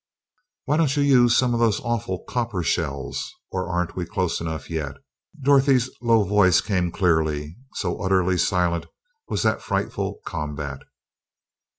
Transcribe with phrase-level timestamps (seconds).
[0.65, 3.35] "Why don't you use some of those awful copper shells?
[3.51, 4.95] Or aren't we close enough yet?"
[5.39, 8.87] Dorothy's low voice came clearly, so utterly silent
[9.29, 10.79] was that frightful combat.